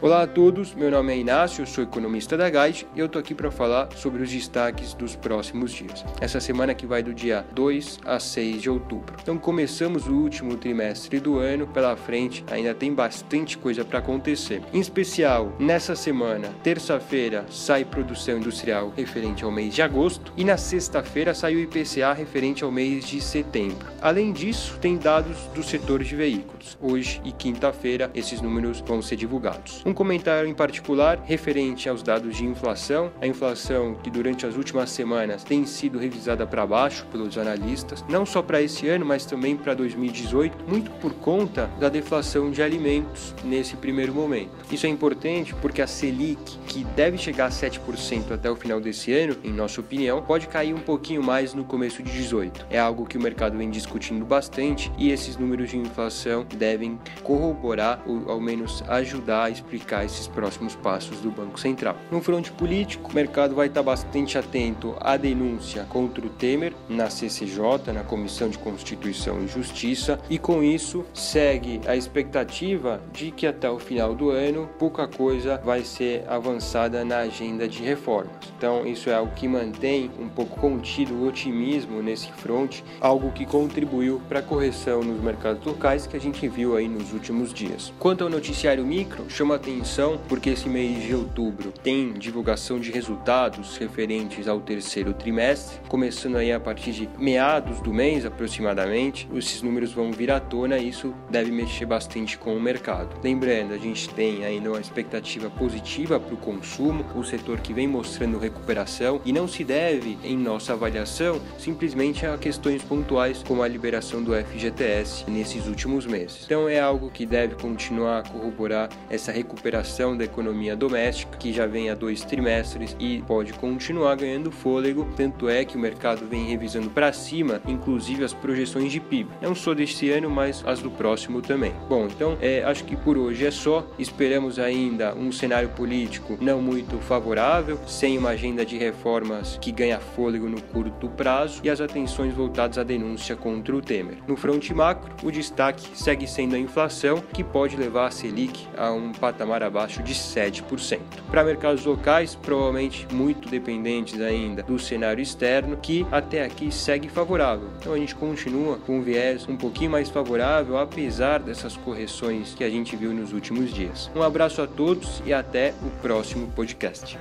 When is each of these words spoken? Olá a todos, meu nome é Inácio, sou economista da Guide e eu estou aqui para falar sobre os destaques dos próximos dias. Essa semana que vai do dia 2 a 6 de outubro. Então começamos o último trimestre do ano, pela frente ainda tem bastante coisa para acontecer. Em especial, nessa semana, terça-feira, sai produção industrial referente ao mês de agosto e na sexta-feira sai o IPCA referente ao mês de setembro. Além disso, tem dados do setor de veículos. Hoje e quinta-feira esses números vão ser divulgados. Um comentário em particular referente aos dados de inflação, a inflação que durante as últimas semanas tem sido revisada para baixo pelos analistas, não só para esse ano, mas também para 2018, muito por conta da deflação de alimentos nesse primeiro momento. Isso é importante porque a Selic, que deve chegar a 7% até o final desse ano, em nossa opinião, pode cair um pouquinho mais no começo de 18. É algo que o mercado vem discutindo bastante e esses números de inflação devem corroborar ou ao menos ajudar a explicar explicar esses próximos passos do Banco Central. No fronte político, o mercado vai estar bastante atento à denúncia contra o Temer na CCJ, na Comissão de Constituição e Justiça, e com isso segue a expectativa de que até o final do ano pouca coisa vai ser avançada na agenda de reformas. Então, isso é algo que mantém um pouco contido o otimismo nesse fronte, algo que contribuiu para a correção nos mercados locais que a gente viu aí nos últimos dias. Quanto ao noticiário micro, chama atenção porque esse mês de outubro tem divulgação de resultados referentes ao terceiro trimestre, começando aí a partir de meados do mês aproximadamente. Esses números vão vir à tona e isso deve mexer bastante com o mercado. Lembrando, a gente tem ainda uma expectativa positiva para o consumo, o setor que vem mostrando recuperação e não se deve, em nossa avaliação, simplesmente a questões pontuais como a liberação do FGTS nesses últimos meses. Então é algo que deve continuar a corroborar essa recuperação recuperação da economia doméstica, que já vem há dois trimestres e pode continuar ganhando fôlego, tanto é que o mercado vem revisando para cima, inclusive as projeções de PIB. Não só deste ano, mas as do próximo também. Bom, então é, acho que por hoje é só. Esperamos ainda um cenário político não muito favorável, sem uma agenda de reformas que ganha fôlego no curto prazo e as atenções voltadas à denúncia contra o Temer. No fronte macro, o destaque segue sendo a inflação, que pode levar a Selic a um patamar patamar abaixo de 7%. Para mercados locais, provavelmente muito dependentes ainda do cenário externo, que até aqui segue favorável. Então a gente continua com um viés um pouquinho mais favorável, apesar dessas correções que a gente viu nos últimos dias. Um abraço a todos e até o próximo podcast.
Olá 0.00 0.22
a 0.22 0.26
todos, 0.28 0.76
meu 0.76 0.92
nome 0.92 1.12
é 1.12 1.16
Inácio, 1.16 1.66
sou 1.66 1.82
economista 1.82 2.36
da 2.36 2.48
Guide 2.48 2.86
e 2.94 3.00
eu 3.00 3.06
estou 3.06 3.18
aqui 3.18 3.34
para 3.34 3.50
falar 3.50 3.88
sobre 3.96 4.22
os 4.22 4.30
destaques 4.30 4.94
dos 4.94 5.16
próximos 5.16 5.72
dias. 5.72 6.04
Essa 6.20 6.38
semana 6.38 6.72
que 6.72 6.86
vai 6.86 7.02
do 7.02 7.12
dia 7.12 7.44
2 7.52 7.98
a 8.06 8.20
6 8.20 8.62
de 8.62 8.70
outubro. 8.70 9.16
Então 9.20 9.36
começamos 9.36 10.06
o 10.06 10.12
último 10.12 10.56
trimestre 10.56 11.18
do 11.18 11.38
ano, 11.38 11.66
pela 11.66 11.96
frente 11.96 12.44
ainda 12.48 12.72
tem 12.72 12.94
bastante 12.94 13.58
coisa 13.58 13.84
para 13.84 13.98
acontecer. 13.98 14.62
Em 14.72 14.78
especial, 14.78 15.52
nessa 15.58 15.96
semana, 15.96 16.54
terça-feira, 16.62 17.44
sai 17.50 17.84
produção 17.84 18.38
industrial 18.38 18.92
referente 18.96 19.42
ao 19.42 19.50
mês 19.50 19.74
de 19.74 19.82
agosto 19.82 20.32
e 20.36 20.44
na 20.44 20.56
sexta-feira 20.56 21.34
sai 21.34 21.56
o 21.56 21.60
IPCA 21.60 22.12
referente 22.12 22.62
ao 22.62 22.70
mês 22.70 23.04
de 23.04 23.20
setembro. 23.20 23.88
Além 24.00 24.30
disso, 24.32 24.78
tem 24.80 24.96
dados 24.96 25.38
do 25.52 25.62
setor 25.64 26.04
de 26.04 26.14
veículos. 26.14 26.78
Hoje 26.80 27.20
e 27.24 27.32
quinta-feira 27.32 28.12
esses 28.14 28.40
números 28.40 28.80
vão 28.86 29.02
ser 29.02 29.16
divulgados. 29.16 29.87
Um 29.88 29.94
comentário 29.94 30.46
em 30.46 30.52
particular 30.52 31.18
referente 31.24 31.88
aos 31.88 32.02
dados 32.02 32.36
de 32.36 32.44
inflação, 32.44 33.10
a 33.22 33.26
inflação 33.26 33.94
que 33.94 34.10
durante 34.10 34.44
as 34.44 34.54
últimas 34.54 34.90
semanas 34.90 35.42
tem 35.42 35.64
sido 35.64 35.98
revisada 35.98 36.46
para 36.46 36.66
baixo 36.66 37.06
pelos 37.10 37.38
analistas, 37.38 38.04
não 38.06 38.26
só 38.26 38.42
para 38.42 38.60
esse 38.60 38.86
ano, 38.86 39.06
mas 39.06 39.24
também 39.24 39.56
para 39.56 39.72
2018, 39.72 40.58
muito 40.68 40.90
por 41.00 41.14
conta 41.14 41.70
da 41.80 41.88
deflação 41.88 42.50
de 42.50 42.62
alimentos 42.62 43.34
nesse 43.42 43.76
primeiro 43.76 44.12
momento. 44.12 44.50
Isso 44.70 44.84
é 44.84 44.90
importante 44.90 45.54
porque 45.54 45.80
a 45.80 45.86
Selic, 45.86 46.58
que 46.66 46.84
deve 46.94 47.16
chegar 47.16 47.46
a 47.46 47.50
7% 47.50 48.30
até 48.30 48.50
o 48.50 48.56
final 48.56 48.82
desse 48.82 49.10
ano, 49.14 49.36
em 49.42 49.54
nossa 49.54 49.80
opinião, 49.80 50.20
pode 50.20 50.48
cair 50.48 50.74
um 50.74 50.80
pouquinho 50.80 51.22
mais 51.22 51.54
no 51.54 51.64
começo 51.64 52.02
de 52.02 52.12
18. 52.12 52.66
É 52.68 52.78
algo 52.78 53.06
que 53.06 53.16
o 53.16 53.22
mercado 53.22 53.56
vem 53.56 53.70
discutindo 53.70 54.26
bastante 54.26 54.92
e 54.98 55.10
esses 55.10 55.38
números 55.38 55.70
de 55.70 55.78
inflação 55.78 56.44
devem 56.58 56.98
corroborar 57.22 58.02
ou 58.06 58.30
ao 58.30 58.38
menos 58.38 58.84
ajudar 58.86 59.44
a 59.44 59.50
explicar 59.50 59.77
explicar 59.78 60.04
esses 60.04 60.26
próximos 60.26 60.74
passos 60.74 61.18
do 61.20 61.30
Banco 61.30 61.58
Central. 61.58 61.96
No 62.10 62.20
fronte 62.20 62.50
político, 62.50 63.10
o 63.10 63.14
mercado 63.14 63.54
vai 63.54 63.68
estar 63.68 63.82
bastante 63.82 64.36
atento 64.36 64.96
à 65.00 65.16
denúncia 65.16 65.86
contra 65.88 66.26
o 66.26 66.28
Temer 66.28 66.74
na 66.88 67.08
CCJ, 67.08 67.92
na 67.94 68.02
Comissão 68.02 68.48
de 68.48 68.58
Constituição 68.58 69.42
e 69.42 69.46
Justiça, 69.46 70.18
e 70.28 70.38
com 70.38 70.62
isso 70.62 71.04
segue 71.14 71.80
a 71.86 71.96
expectativa 71.96 73.00
de 73.12 73.30
que 73.30 73.46
até 73.46 73.70
o 73.70 73.78
final 73.78 74.14
do 74.14 74.30
ano 74.30 74.68
pouca 74.78 75.06
coisa 75.06 75.60
vai 75.64 75.82
ser 75.82 76.24
avançada 76.28 77.04
na 77.04 77.18
agenda 77.18 77.68
de 77.68 77.82
reformas. 77.82 78.32
Então, 78.56 78.86
isso 78.86 79.08
é 79.08 79.14
algo 79.14 79.32
que 79.34 79.46
mantém 79.46 80.10
um 80.18 80.28
pouco 80.28 80.58
contido 80.58 81.14
o 81.14 81.28
otimismo 81.28 82.02
nesse 82.02 82.32
fronte, 82.32 82.84
algo 83.00 83.30
que 83.30 83.46
contribuiu 83.46 84.20
para 84.28 84.40
a 84.40 84.42
correção 84.42 85.02
nos 85.02 85.22
mercados 85.22 85.64
locais 85.64 86.06
que 86.06 86.16
a 86.16 86.20
gente 86.20 86.48
viu 86.48 86.76
aí 86.76 86.88
nos 86.88 87.12
últimos 87.12 87.54
dias. 87.54 87.92
Quanto 87.98 88.24
ao 88.24 88.30
noticiário 88.30 88.84
micro, 88.84 89.28
chama 89.28 89.58
atenção 89.68 90.18
porque 90.28 90.50
esse 90.50 90.68
mês 90.68 91.02
de 91.02 91.14
outubro 91.14 91.70
tem 91.70 92.14
divulgação 92.14 92.80
de 92.80 92.90
resultados 92.90 93.76
referentes 93.76 94.48
ao 94.48 94.60
terceiro 94.60 95.12
trimestre, 95.12 95.78
começando 95.88 96.36
aí 96.36 96.50
a 96.50 96.58
partir 96.58 96.92
de 96.92 97.08
meados 97.18 97.80
do 97.80 97.92
mês 97.92 98.24
aproximadamente. 98.24 99.28
Esses 99.34 99.60
números 99.60 99.92
vão 99.92 100.10
vir 100.10 100.30
à 100.30 100.40
tona 100.40 100.78
e 100.78 100.88
isso 100.88 101.14
deve 101.30 101.50
mexer 101.50 101.84
bastante 101.84 102.38
com 102.38 102.56
o 102.56 102.60
mercado. 102.60 103.14
Lembrando, 103.22 103.74
a 103.74 103.78
gente 103.78 104.08
tem 104.10 104.44
ainda 104.44 104.70
uma 104.70 104.80
expectativa 104.80 105.50
positiva 105.50 106.18
para 106.18 106.34
o 106.34 106.38
consumo, 106.38 107.04
o 107.14 107.22
setor 107.22 107.60
que 107.60 107.74
vem 107.74 107.86
mostrando 107.86 108.38
recuperação 108.38 109.20
e 109.24 109.32
não 109.32 109.46
se 109.46 109.64
deve, 109.64 110.18
em 110.24 110.36
nossa 110.36 110.72
avaliação, 110.72 111.40
simplesmente 111.58 112.24
a 112.24 112.38
questões 112.38 112.82
pontuais 112.82 113.42
como 113.46 113.62
a 113.62 113.68
liberação 113.68 114.22
do 114.22 114.32
FGTS 114.34 115.28
nesses 115.28 115.66
últimos 115.66 116.06
meses. 116.06 116.44
Então 116.44 116.68
é 116.68 116.80
algo 116.80 117.10
que 117.10 117.26
deve 117.26 117.54
continuar 117.56 118.20
a 118.20 118.22
corroborar 118.22 118.88
essa 119.10 119.30
recuperação 119.30 119.57
recuperação 119.58 120.16
da 120.16 120.24
economia 120.24 120.76
doméstica, 120.76 121.36
que 121.36 121.52
já 121.52 121.66
vem 121.66 121.90
há 121.90 121.94
dois 121.94 122.22
trimestres 122.22 122.96
e 123.00 123.22
pode 123.26 123.52
continuar 123.54 124.14
ganhando 124.14 124.52
fôlego, 124.52 125.08
tanto 125.16 125.48
é 125.48 125.64
que 125.64 125.76
o 125.76 125.80
mercado 125.80 126.24
vem 126.26 126.46
revisando 126.46 126.88
para 126.88 127.12
cima, 127.12 127.60
inclusive 127.66 128.24
as 128.24 128.32
projeções 128.32 128.92
de 128.92 129.00
PIB. 129.00 129.28
Não 129.42 129.54
só 129.54 129.74
deste 129.74 130.10
ano, 130.10 130.30
mas 130.30 130.62
as 130.64 130.80
do 130.80 130.90
próximo 130.90 131.42
também. 131.42 131.72
Bom, 131.88 132.06
então 132.06 132.38
é, 132.40 132.62
acho 132.62 132.84
que 132.84 132.96
por 132.96 133.18
hoje 133.18 133.46
é 133.46 133.50
só. 133.50 133.84
Esperamos 133.98 134.60
ainda 134.60 135.12
um 135.14 135.32
cenário 135.32 135.70
político 135.70 136.38
não 136.40 136.62
muito 136.62 136.96
favorável, 136.98 137.78
sem 137.86 138.16
uma 138.16 138.30
agenda 138.30 138.64
de 138.64 138.78
reformas 138.78 139.58
que 139.60 139.72
ganha 139.72 139.98
fôlego 139.98 140.48
no 140.48 140.62
curto 140.62 141.08
prazo 141.08 141.60
e 141.64 141.70
as 141.70 141.80
atenções 141.80 142.32
voltadas 142.32 142.78
à 142.78 142.84
denúncia 142.84 143.34
contra 143.34 143.74
o 143.74 143.82
Temer. 143.82 144.18
No 144.26 144.36
fronte 144.36 144.72
macro, 144.72 145.26
o 145.26 145.32
destaque 145.32 145.88
segue 145.94 146.28
sendo 146.28 146.54
a 146.54 146.58
inflação, 146.58 147.22
que 147.32 147.42
pode 147.42 147.76
levar 147.76 148.06
a 148.06 148.10
Selic 148.10 148.68
a 148.76 148.92
um 148.92 149.10
patamar 149.12 149.47
patamar 149.48 149.62
abaixo 149.62 150.02
de 150.02 150.14
7%. 150.14 151.00
Para 151.30 151.42
mercados 151.42 151.84
locais, 151.84 152.34
provavelmente 152.34 153.06
muito 153.12 153.48
dependentes 153.48 154.20
ainda 154.20 154.62
do 154.62 154.78
cenário 154.78 155.22
externo, 155.22 155.76
que 155.76 156.06
até 156.12 156.44
aqui 156.44 156.70
segue 156.70 157.08
favorável. 157.08 157.68
Então 157.80 157.94
a 157.94 157.98
gente 157.98 158.14
continua 158.14 158.76
com 158.76 158.98
um 158.98 159.02
viés 159.02 159.48
um 159.48 159.56
pouquinho 159.56 159.90
mais 159.90 160.10
favorável, 160.10 160.76
apesar 160.76 161.40
dessas 161.40 161.76
correções 161.76 162.54
que 162.54 162.62
a 162.62 162.70
gente 162.70 162.94
viu 162.94 163.12
nos 163.12 163.32
últimos 163.32 163.72
dias. 163.72 164.10
Um 164.14 164.22
abraço 164.22 164.60
a 164.60 164.66
todos 164.66 165.22
e 165.24 165.32
até 165.32 165.72
o 165.82 165.90
próximo 166.02 166.48
podcast. 166.48 167.18